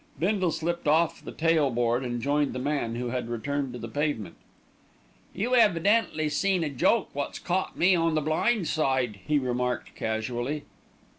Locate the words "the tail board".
1.23-2.03